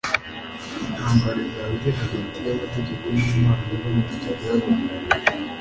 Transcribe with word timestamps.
Intambara 0.87 1.39
izaba 1.47 1.71
iri 1.77 1.91
hagati 2.01 2.37
yamategeko 2.47 3.03
yImana 3.15 3.63
namategeko 3.81 4.39
yabantu 4.49 4.91